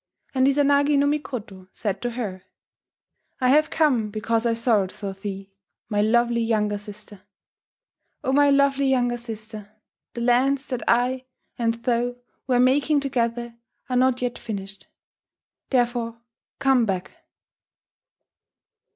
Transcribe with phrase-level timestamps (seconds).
[0.33, 2.41] And Izanagi no Mikoto said to her:
[3.39, 5.53] "I have come because I sorrowed for thee,
[5.89, 7.21] my lovely younger sister.
[8.23, 9.69] O my lovely younger sister,
[10.15, 11.25] the lands that I
[11.59, 12.15] and thou
[12.47, 13.55] were making together
[13.91, 14.87] are not yet finished;
[15.69, 16.19] therefore
[16.57, 17.11] come back!"